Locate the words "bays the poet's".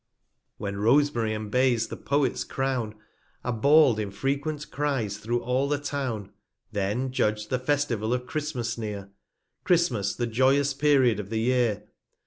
1.51-2.43